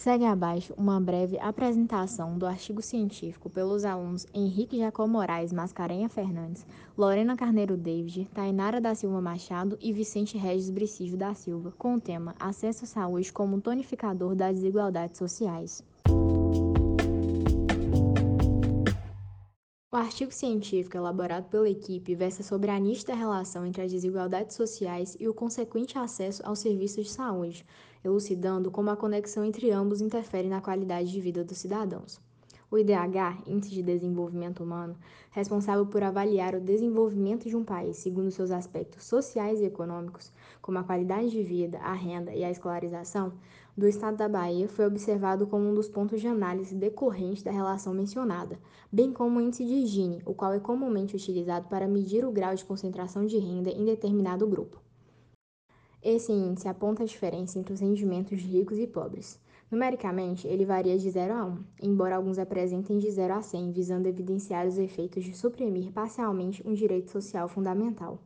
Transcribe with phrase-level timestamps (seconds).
[0.00, 6.66] Segue abaixo uma breve apresentação do artigo científico pelos alunos Henrique Jacó Moraes Mascarenha Fernandes,
[6.96, 12.00] Lorena Carneiro David, Tainara da Silva Machado e Vicente Regis Bricígio da Silva, com o
[12.00, 15.84] tema Acesso à Saúde como tonificador das desigualdades sociais.
[19.92, 25.16] O artigo científico elaborado pela equipe versa sobre a nítida relação entre as desigualdades sociais
[25.18, 27.66] e o consequente acesso aos serviços de saúde,
[28.04, 32.20] elucidando como a conexão entre ambos interfere na qualidade de vida dos cidadãos.
[32.72, 34.96] O IDH, Índice de Desenvolvimento Humano,
[35.32, 40.78] responsável por avaliar o desenvolvimento de um país segundo seus aspectos sociais e econômicos, como
[40.78, 43.32] a qualidade de vida, a renda e a escolarização,
[43.76, 47.92] do estado da Bahia foi observado como um dos pontos de análise decorrente da relação
[47.92, 48.56] mencionada,
[48.92, 52.54] bem como o índice de Gini, o qual é comumente utilizado para medir o grau
[52.54, 54.80] de concentração de renda em determinado grupo.
[56.00, 59.40] Esse índice aponta a diferença entre os rendimentos de ricos e pobres.
[59.70, 64.08] Numericamente, ele varia de 0 a 1, embora alguns apresentem de 0 a 100, visando
[64.08, 68.18] evidenciar os efeitos de suprimir parcialmente um direito social fundamental.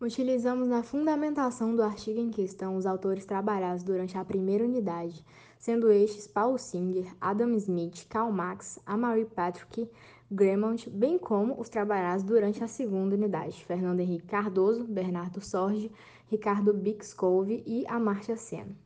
[0.00, 5.24] Utilizamos na fundamentação do artigo em questão os autores trabalhados durante a primeira unidade,
[5.58, 9.90] sendo estes Paul Singer, Adam Smith, Karl Marx, Amari Patrick,
[10.30, 15.90] Gremont, bem como os trabalhados durante a segunda unidade, Fernando Henrique Cardoso, Bernardo Sorge,
[16.26, 18.76] Ricardo Bixcove e Amartya Sen.